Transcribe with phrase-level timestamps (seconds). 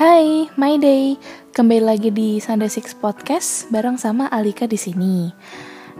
[0.00, 1.20] Hai, my day.
[1.52, 5.28] Kembali lagi di Sunday Six Podcast bareng sama Alika di sini.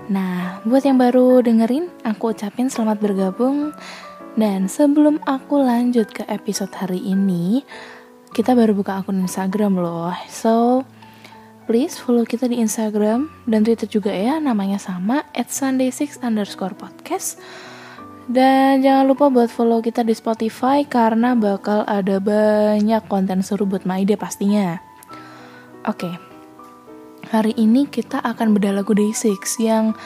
[0.09, 3.77] Nah, buat yang baru dengerin, aku ucapin selamat bergabung.
[4.41, 7.61] Dan sebelum aku lanjut ke episode hari ini,
[8.33, 10.17] kita baru buka akun Instagram loh.
[10.33, 10.89] So,
[11.69, 17.37] please follow kita di Instagram dan Twitter juga ya, namanya sama at sunday6 underscore podcast
[18.31, 23.83] dan jangan lupa buat follow kita di Spotify karena bakal ada banyak konten seru buat
[23.83, 24.79] Maide pastinya.
[25.83, 26.15] Oke,
[27.35, 29.99] hari ini kita akan bedah lagu Day6 yang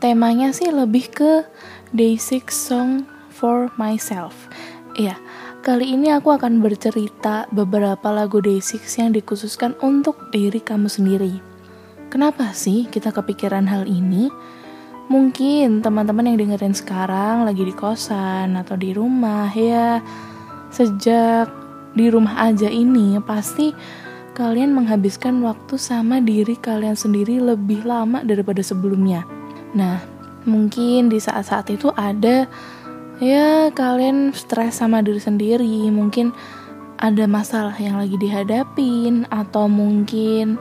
[0.00, 1.44] temanya sih lebih ke
[1.92, 4.48] Day6 Song for Myself.
[4.96, 5.20] Iya,
[5.60, 11.36] kali ini aku akan bercerita beberapa lagu Day6 yang dikhususkan untuk diri kamu sendiri.
[12.08, 14.32] Kenapa sih kita kepikiran hal ini?
[15.08, 20.04] Mungkin teman-teman yang dengerin sekarang lagi di kosan atau di rumah ya
[20.68, 21.48] sejak
[21.96, 23.72] di rumah aja ini pasti
[24.36, 29.24] kalian menghabiskan waktu sama diri kalian sendiri lebih lama daripada sebelumnya.
[29.72, 29.98] Nah,
[30.44, 32.44] mungkin di saat-saat itu ada
[33.18, 36.36] ya kalian stres sama diri sendiri, mungkin
[37.00, 40.60] ada masalah yang lagi dihadapin atau mungkin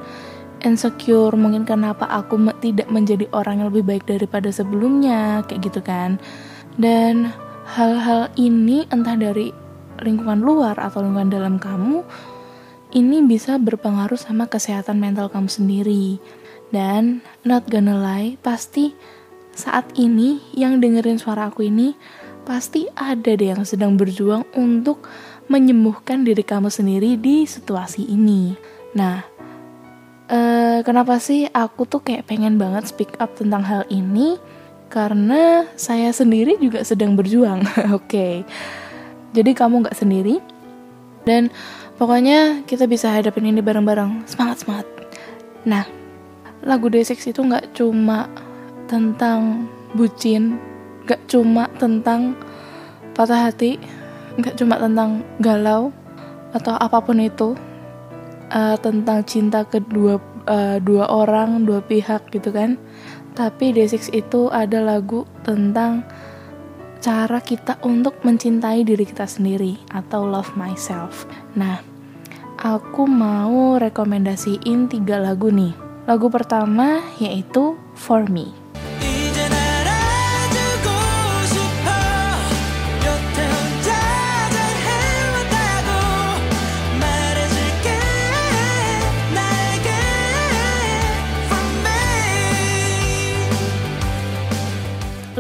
[0.66, 6.18] insecure mungkin kenapa aku tidak menjadi orang yang lebih baik daripada sebelumnya kayak gitu kan.
[6.78, 7.34] Dan
[7.68, 9.52] hal-hal ini entah dari
[10.02, 12.06] lingkungan luar atau lingkungan dalam kamu
[12.96, 16.06] ini bisa berpengaruh sama kesehatan mental kamu sendiri.
[16.72, 18.96] Dan not gonna lie pasti
[19.58, 21.98] saat ini yang dengerin suara aku ini
[22.48, 25.04] pasti ada deh yang sedang berjuang untuk
[25.52, 28.56] menyembuhkan diri kamu sendiri di situasi ini.
[28.96, 29.37] Nah,
[30.32, 34.40] uh, kenapa sih aku tuh kayak pengen banget speak up tentang hal ini?
[34.88, 37.64] Karena saya sendiri juga sedang berjuang.
[37.98, 38.08] Oke.
[38.08, 38.34] Okay.
[39.36, 40.40] jadi kamu nggak sendiri.
[41.28, 41.52] Dan
[42.00, 44.24] pokoknya kita bisa hadapin ini bareng-bareng.
[44.24, 44.88] Semangat semangat.
[45.68, 45.84] Nah
[46.64, 48.32] lagu D6 itu nggak cuma
[48.88, 50.58] tentang bucin
[51.08, 52.36] nggak cuma tentang
[53.16, 53.80] patah hati
[54.36, 55.96] nggak cuma tentang galau
[56.52, 57.56] atau apa pun itu
[58.52, 62.80] uh, tentang cinta kedua uh, dua orang dua pihak gitu kan.
[63.38, 66.02] Tapi D6 itu ada lagu tentang
[66.98, 71.30] cara kita untuk mencintai diri kita sendiri atau love myself.
[71.54, 71.78] Nah
[72.58, 75.78] aku mau rekomendasiin tiga lagu nih.
[76.10, 78.67] Lagu pertama yaitu For Me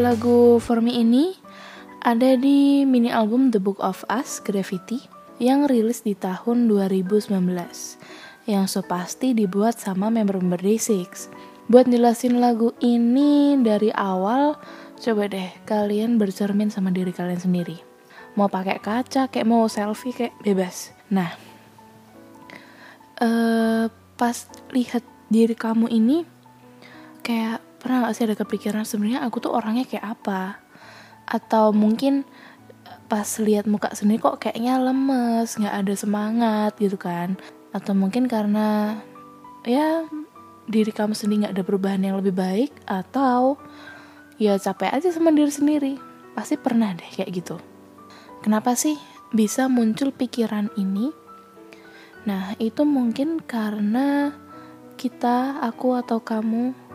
[0.08, 1.36] Lagu For Me ini
[2.00, 5.04] ada di mini album The Book of Us Graffiti
[5.36, 7.36] yang rilis di tahun 2019
[8.48, 11.28] yang so pasti dibuat sama member-member Day6.
[11.68, 14.56] Buat jelasin lagu ini dari awal,
[14.96, 17.76] coba deh kalian bercermin sama diri kalian sendiri.
[18.40, 20.96] Mau pakai kaca, kayak mau selfie, kayak bebas.
[21.12, 21.36] Nah,
[23.20, 24.38] uh, pas
[24.72, 26.24] lihat diri kamu ini,
[27.28, 30.60] kayak pernah gak sih ada kepikiran sebenarnya aku tuh orangnya kayak apa?
[31.24, 32.28] Atau mungkin
[33.08, 37.40] pas lihat muka sendiri kok kayaknya lemes nggak ada semangat gitu kan?
[37.72, 39.00] Atau mungkin karena
[39.64, 40.04] ya
[40.68, 43.56] diri kamu sendiri nggak ada perubahan yang lebih baik atau
[44.36, 45.94] ya capek aja sama diri sendiri.
[46.36, 47.56] Pasti pernah deh kayak gitu.
[48.44, 49.00] Kenapa sih
[49.32, 51.16] bisa muncul pikiran ini?
[52.28, 54.36] Nah itu mungkin karena
[55.00, 56.87] kita aku atau kamu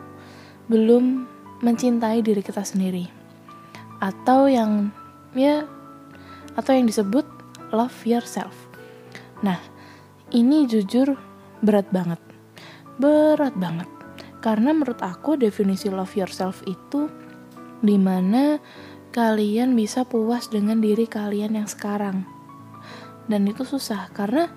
[0.72, 1.28] belum
[1.60, 3.04] mencintai diri kita sendiri
[4.00, 4.88] atau yang
[5.36, 5.68] ya
[6.56, 7.28] atau yang disebut
[7.76, 8.56] love yourself.
[9.44, 9.60] Nah,
[10.32, 11.12] ini jujur
[11.60, 12.18] berat banget.
[12.96, 13.88] Berat banget.
[14.40, 17.12] Karena menurut aku definisi love yourself itu
[17.84, 18.56] di mana
[19.12, 22.24] kalian bisa puas dengan diri kalian yang sekarang.
[23.28, 24.48] Dan itu susah karena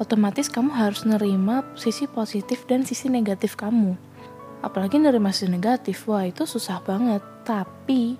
[0.00, 3.94] otomatis kamu harus nerima sisi positif dan sisi negatif kamu
[4.62, 8.16] apalagi dari masih negatif wah itu susah banget tapi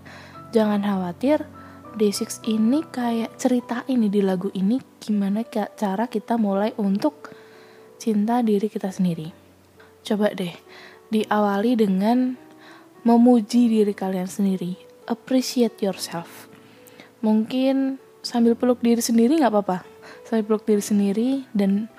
[0.50, 1.46] jangan khawatir
[1.92, 5.44] Day6 ini kayak cerita ini di lagu ini gimana
[5.76, 7.36] cara kita mulai untuk
[8.00, 9.28] cinta diri kita sendiri.
[10.00, 10.56] Coba deh
[11.12, 12.34] diawali dengan
[13.04, 14.72] memuji diri kalian sendiri.
[15.04, 16.48] Appreciate yourself.
[17.20, 19.84] Mungkin sambil peluk diri sendiri nggak apa-apa.
[20.24, 21.92] Sambil peluk diri sendiri dan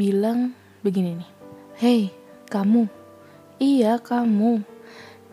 [0.00, 1.30] bilang begini nih.
[1.76, 2.00] Hey,
[2.48, 3.05] kamu.
[3.56, 4.60] Iya, kamu.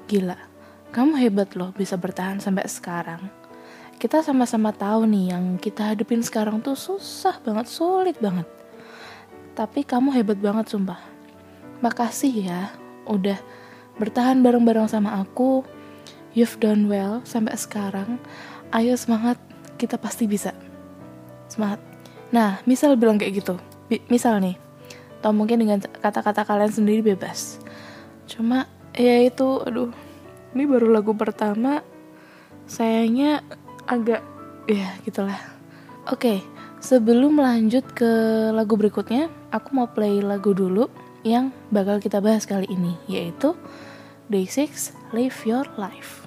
[0.08, 0.40] Gila.
[0.96, 3.28] Kamu hebat loh bisa bertahan sampai sekarang.
[4.00, 8.48] Kita sama-sama tahu nih yang kita hadepin sekarang tuh susah banget, sulit banget.
[9.60, 11.04] Tapi kamu hebat banget sumpah.
[11.84, 12.72] Makasih ya
[13.12, 13.36] udah
[14.00, 15.68] bertahan bareng-bareng sama aku.
[16.32, 18.24] You've done well sampai sekarang.
[18.72, 19.36] Ayo semangat,
[19.76, 20.56] kita pasti bisa.
[21.52, 21.84] Semangat.
[22.32, 23.60] Nah, misal bilang kayak gitu.
[24.10, 24.58] misal nih,
[25.22, 27.63] atau mungkin dengan kata-kata kalian sendiri bebas.
[28.30, 29.92] Cuma ya itu, aduh,
[30.54, 31.82] ini baru lagu pertama.
[32.66, 33.44] Sayangnya
[33.90, 34.24] agak
[34.68, 35.40] ya gitulah.
[36.12, 36.44] Oke,
[36.80, 38.12] sebelum lanjut ke
[38.52, 40.88] lagu berikutnya, aku mau play lagu dulu
[41.24, 43.56] yang bakal kita bahas kali ini, yaitu
[44.28, 46.23] Day 6 Live Your Life.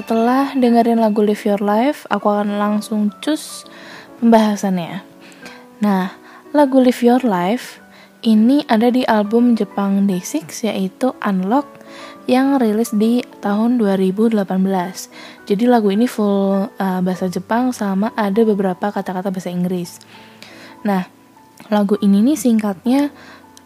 [0.00, 3.68] Setelah dengerin lagu Live Your Life, aku akan langsung cus
[4.24, 5.04] pembahasannya.
[5.84, 6.16] Nah,
[6.56, 7.84] lagu Live Your Life
[8.24, 11.68] ini ada di album Jepang Day6 yaitu Unlock
[12.24, 14.40] yang rilis di tahun 2018.
[15.44, 20.00] Jadi lagu ini full uh, bahasa Jepang sama ada beberapa kata-kata bahasa Inggris.
[20.80, 21.04] Nah,
[21.68, 23.12] lagu ini nih singkatnya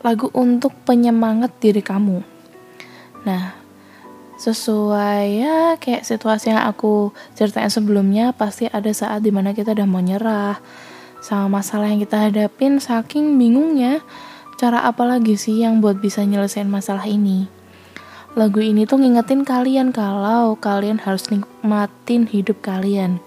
[0.02, 2.26] lagu untuk penyemangat diri kamu.
[3.22, 3.63] Nah,
[4.34, 9.86] sesuai ya kayak situasi yang aku ceritain sebelumnya pasti ada saat di mana kita udah
[9.86, 10.58] mau nyerah
[11.24, 14.02] sama masalah yang kita hadapin saking bingungnya
[14.60, 17.48] cara apa lagi sih yang buat bisa nyelesain masalah ini.
[18.34, 23.22] Lagu ini tuh ngingetin kalian kalau kalian harus nikmatin hidup kalian.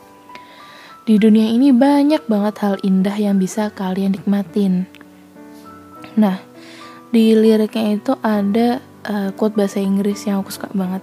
[1.07, 4.83] Di dunia ini banyak banget hal indah yang bisa kalian nikmatin.
[6.19, 6.43] Nah,
[7.15, 11.01] di liriknya itu ada uh, quote bahasa Inggris yang aku suka banget.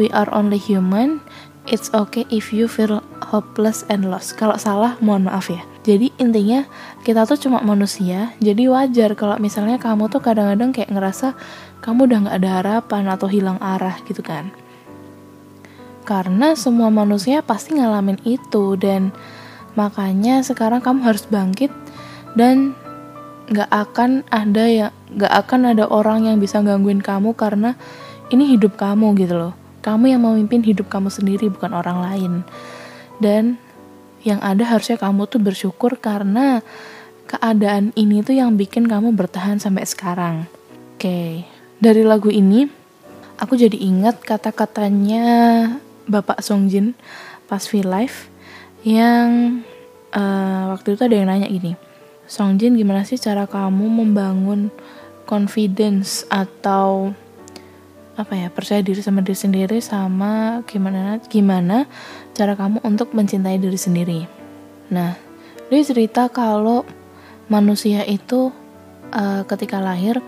[0.00, 1.20] We are only human.
[1.68, 4.34] It's okay if you feel hopeless and lost.
[4.40, 5.60] Kalau salah, mohon maaf ya.
[5.80, 6.68] Jadi intinya
[7.04, 11.32] kita tuh cuma manusia, jadi wajar kalau misalnya kamu tuh kadang-kadang kayak ngerasa
[11.80, 14.52] kamu udah gak ada harapan atau hilang arah gitu kan.
[16.04, 19.08] Karena semua manusia pasti ngalamin itu dan
[19.72, 21.72] makanya sekarang kamu harus bangkit
[22.36, 22.76] dan
[23.50, 24.86] gak akan ada ya
[25.18, 27.74] gak akan ada orang yang bisa gangguin kamu karena
[28.30, 29.54] ini hidup kamu gitu loh.
[29.82, 32.32] Kamu yang memimpin hidup kamu sendiri bukan orang lain.
[33.18, 33.58] Dan
[34.22, 36.62] yang ada harusnya kamu tuh bersyukur karena
[37.26, 40.36] keadaan ini tuh yang bikin kamu bertahan sampai sekarang.
[40.96, 41.48] Oke,
[41.80, 42.68] dari lagu ini
[43.40, 45.24] aku jadi ingat kata-katanya
[46.04, 46.92] Bapak Songjin
[47.48, 48.28] pas V Live
[48.84, 49.60] yang
[50.12, 51.72] uh, waktu itu ada yang nanya gini,
[52.30, 54.70] Songjin gimana sih cara kamu membangun
[55.26, 57.10] confidence atau
[58.14, 61.90] apa ya percaya diri sama diri sendiri sama gimana gimana
[62.30, 64.20] cara kamu untuk mencintai diri sendiri.
[64.94, 65.18] Nah,
[65.74, 66.86] dia cerita kalau
[67.50, 68.54] manusia itu
[69.10, 70.22] uh, ketika lahir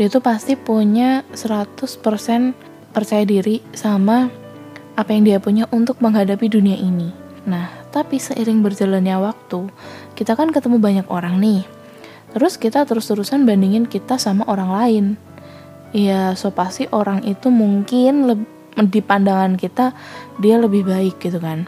[0.00, 1.76] dia itu pasti punya 100%
[2.96, 4.32] percaya diri sama
[4.96, 7.12] apa yang dia punya untuk menghadapi dunia ini.
[7.44, 9.72] Nah, tapi seiring berjalannya waktu,
[10.12, 11.64] kita kan ketemu banyak orang nih.
[12.36, 15.04] Terus kita terus-terusan bandingin kita sama orang lain.
[15.96, 18.28] Ya so pasti orang itu mungkin
[18.76, 19.96] di pandangan kita
[20.36, 21.64] dia lebih baik gitu kan.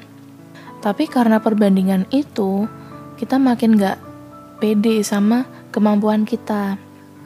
[0.85, 2.69] Tapi karena perbandingan itu
[3.17, 3.97] kita makin gak
[4.61, 6.77] pede sama kemampuan kita.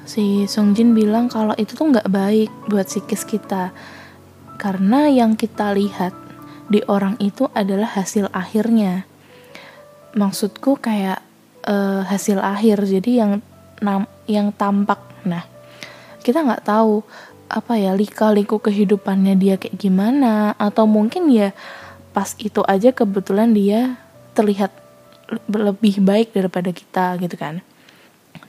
[0.06, 3.74] Si Song Jin bilang kalau itu tuh gak baik buat psikis kita.
[4.62, 6.14] Karena yang kita lihat
[6.68, 9.06] di orang itu adalah hasil akhirnya.
[10.12, 11.24] Maksudku kayak
[11.66, 13.32] uh, hasil akhir jadi yang
[14.30, 15.00] yang tampak.
[15.26, 15.42] Nah
[16.22, 17.02] kita nggak tahu
[17.52, 21.52] apa ya lika-liku kehidupannya dia kayak gimana atau mungkin ya
[22.16, 24.00] pas itu aja kebetulan dia
[24.32, 24.72] terlihat
[25.48, 27.60] lebih baik daripada kita gitu kan.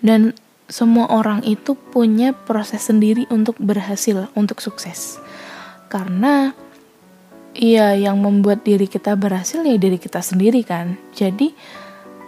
[0.04, 0.36] Dan
[0.68, 5.20] semua orang itu punya proses sendiri untuk berhasil untuk sukses.
[5.92, 6.56] Karena
[7.58, 11.54] iya yang membuat diri kita berhasil ya diri kita sendiri kan jadi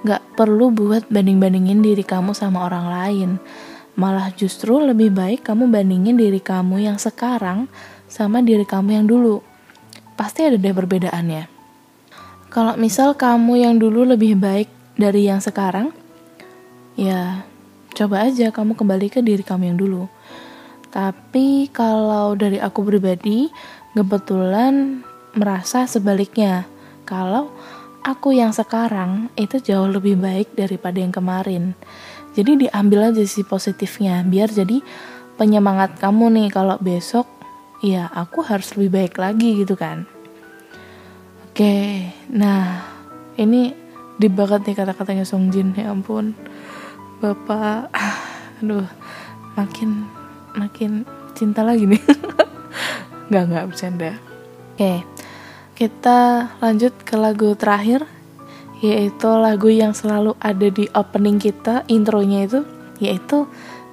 [0.05, 3.29] nggak perlu buat banding-bandingin diri kamu sama orang lain
[3.95, 7.71] Malah justru lebih baik kamu bandingin diri kamu yang sekarang
[8.11, 9.39] sama diri kamu yang dulu.
[10.19, 11.47] Pasti ada deh perbedaannya.
[12.51, 14.67] Kalau misal kamu yang dulu lebih baik
[14.99, 15.95] dari yang sekarang,
[16.99, 17.47] ya
[17.95, 20.11] coba aja kamu kembali ke diri kamu yang dulu.
[20.91, 23.47] Tapi kalau dari aku pribadi,
[23.95, 25.03] kebetulan
[25.35, 26.65] merasa sebaliknya.
[27.05, 27.51] Kalau
[28.01, 31.77] aku yang sekarang itu jauh lebih baik daripada yang kemarin.
[32.35, 34.83] Jadi diambil aja sih positifnya biar jadi
[35.39, 37.27] penyemangat kamu nih kalau besok
[37.79, 40.03] ya aku harus lebih baik lagi gitu kan.
[41.51, 42.83] Oke, nah
[43.39, 43.71] ini
[44.19, 46.35] di banget nih kata-katanya Song Jin ya ampun.
[47.23, 47.91] Bapak
[48.59, 48.87] aduh
[49.55, 50.03] makin
[50.59, 52.03] makin cinta lagi nih.
[53.31, 54.11] nggak nggak bercanda.
[54.75, 55.07] Oke,
[55.75, 58.07] kita lanjut ke lagu terakhir
[58.79, 62.59] yaitu lagu yang selalu ada di opening kita intronya itu
[63.03, 63.43] yaitu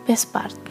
[0.06, 0.61] best part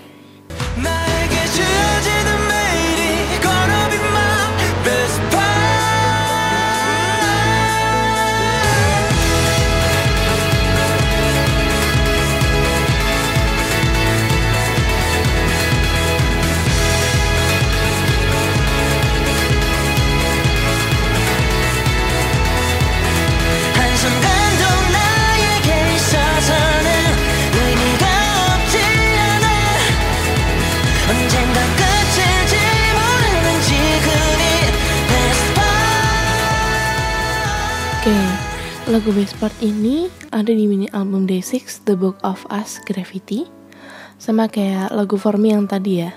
[38.90, 43.46] Lagu best part ini ada di mini album Day6 The Book of Us Gravity
[44.18, 46.10] sama kayak lagu For Me yang tadi ya.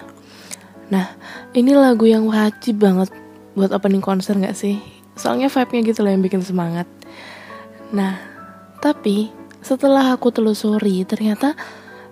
[0.88, 1.12] Nah,
[1.52, 3.12] ini lagu yang wajib banget
[3.52, 4.80] buat opening konser gak sih?
[5.12, 6.88] Soalnya vibe-nya gitu loh yang bikin semangat.
[7.92, 8.16] Nah,
[8.80, 9.28] tapi
[9.60, 11.52] setelah aku telusuri ternyata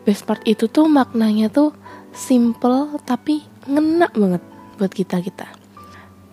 [0.04, 1.72] best part itu tuh maknanya tuh
[2.12, 4.44] simple tapi ngena banget
[4.76, 5.48] buat kita-kita.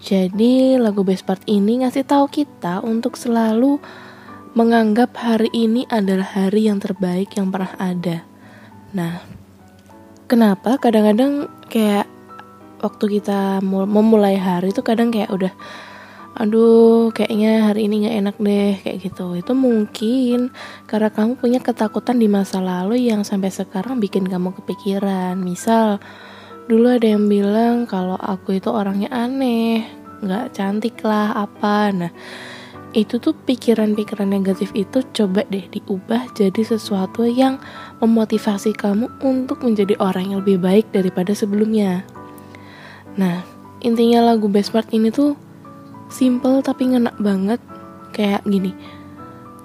[0.03, 3.79] Jadi lagu best part ini ngasih tahu kita untuk selalu
[4.58, 8.25] menganggap hari ini adalah hari yang terbaik yang pernah ada.
[8.98, 9.22] Nah,
[10.25, 12.10] kenapa kadang-kadang kayak
[12.82, 15.53] waktu kita memulai hari itu kadang kayak udah
[16.39, 19.38] aduh kayaknya hari ini nggak enak deh kayak gitu.
[19.38, 20.50] Itu mungkin
[20.89, 25.38] karena kamu punya ketakutan di masa lalu yang sampai sekarang bikin kamu kepikiran.
[25.38, 26.01] Misal
[26.65, 29.86] dulu ada yang bilang kalau aku itu orangnya aneh
[30.25, 31.91] nggak cantik lah apa.
[31.94, 32.13] Nah
[32.98, 37.62] itu tuh pikiran-pikiran negatif itu coba deh diubah jadi sesuatu yang
[38.01, 42.01] memotivasi kamu untuk menjadi orang yang lebih baik daripada sebelumnya.
[43.13, 43.46] Nah,
[43.86, 45.38] intinya lagu Best Part ini tuh
[46.10, 47.62] simple tapi ngena banget
[48.10, 48.74] kayak gini.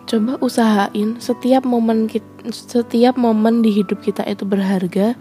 [0.04, 5.16] Coba usahain setiap momen kita, setiap momen di hidup kita itu berharga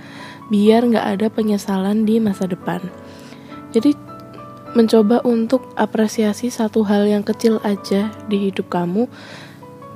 [0.51, 2.83] biar nggak ada penyesalan di masa depan.
[3.72, 3.95] Jadi
[4.74, 9.06] mencoba untuk apresiasi satu hal yang kecil aja di hidup kamu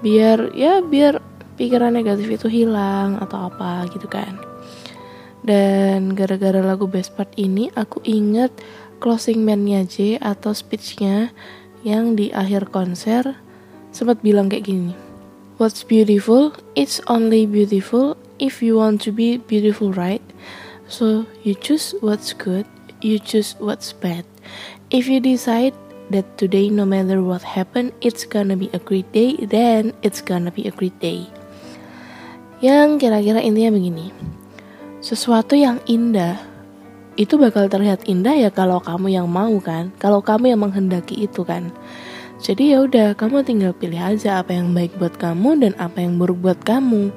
[0.06, 1.22] biar ya biar
[1.58, 4.38] pikiran negatif itu hilang atau apa gitu kan
[5.42, 8.54] dan gara-gara lagu best part ini aku inget
[9.02, 11.34] closing man-nya J atau speech-nya
[11.82, 13.38] yang di akhir konser
[13.90, 14.94] sempat bilang kayak gini
[15.58, 16.54] What's beautiful?
[16.78, 20.22] It's only beautiful if you want to be beautiful, right?
[20.86, 22.70] So you choose what's good,
[23.02, 24.26] you choose what's bad.
[24.90, 25.76] If you decide
[26.10, 30.52] that today no matter what happen it's gonna be a great day, then it's gonna
[30.52, 31.28] be a great day.
[32.64, 34.10] Yang kira-kira intinya begini.
[35.04, 36.42] Sesuatu yang indah
[37.18, 41.42] itu bakal terlihat indah ya kalau kamu yang mau kan, kalau kamu yang menghendaki itu
[41.42, 41.74] kan.
[42.38, 46.22] Jadi ya udah, kamu tinggal pilih aja apa yang baik buat kamu dan apa yang
[46.22, 47.10] buruk buat kamu.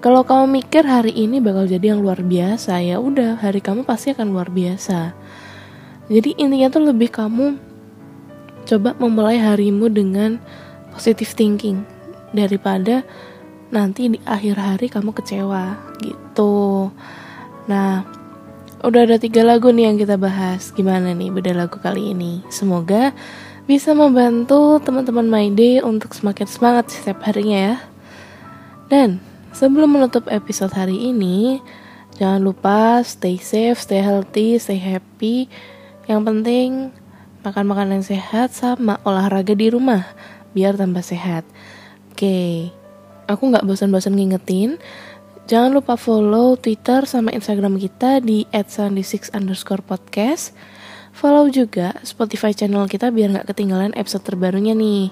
[0.00, 4.16] Kalau kamu mikir hari ini bakal jadi yang luar biasa, ya udah, hari kamu pasti
[4.16, 5.12] akan luar biasa.
[6.08, 7.60] Jadi intinya tuh lebih kamu
[8.64, 10.40] coba memulai harimu dengan
[10.88, 11.84] positive thinking
[12.32, 13.04] daripada
[13.68, 16.88] nanti di akhir hari kamu kecewa gitu.
[17.68, 18.00] Nah,
[18.80, 20.72] udah ada tiga lagu nih yang kita bahas.
[20.72, 22.40] Gimana nih beda lagu kali ini?
[22.48, 23.12] Semoga
[23.68, 27.76] bisa membantu teman-teman My Day untuk semakin semangat setiap harinya ya.
[28.88, 31.60] Dan sebelum menutup episode hari ini,
[32.18, 35.50] jangan lupa stay safe, stay healthy, stay happy
[36.10, 36.90] yang penting
[37.40, 40.04] makan makanan sehat sama olahraga di rumah
[40.52, 41.46] biar tambah sehat.
[42.12, 42.68] Oke,
[43.30, 44.76] aku nggak bosan-bosan ngingetin.
[45.48, 50.54] Jangan lupa follow Twitter sama Instagram kita di @sandy6 underscore podcast.
[51.10, 55.10] Follow juga Spotify channel kita biar nggak ketinggalan episode terbarunya nih.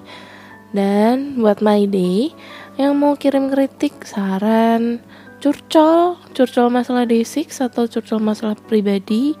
[0.69, 2.31] Dan buat My Day
[2.79, 5.03] yang mau kirim kritik, saran,
[5.43, 9.35] curcol, curcol masalah D6 atau curcol masalah pribadi,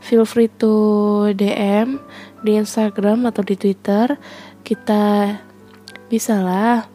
[0.00, 2.00] feel free to DM
[2.40, 4.16] di Instagram atau di Twitter.
[4.64, 5.36] Kita
[6.08, 6.88] bisa lah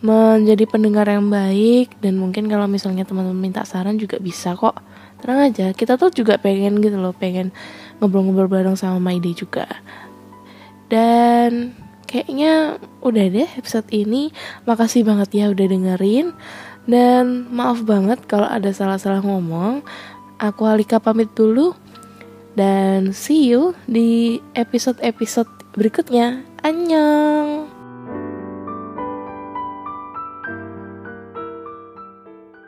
[0.00, 4.80] menjadi pendengar yang baik dan mungkin kalau misalnya teman-teman minta saran juga bisa kok.
[5.20, 7.52] Tenang aja kita tuh juga pengen gitu loh pengen
[8.00, 9.68] ngobrol-ngobrol bareng sama Maide juga.
[10.88, 11.76] Dan
[12.08, 14.32] kayaknya udah deh episode ini
[14.64, 16.32] makasih banget ya udah dengerin
[16.88, 19.84] dan maaf banget kalau ada salah-salah ngomong
[20.40, 21.76] aku Alika pamit dulu
[22.58, 25.46] dan see you di episode-episode
[25.78, 26.42] berikutnya.
[26.66, 27.67] Annyeong!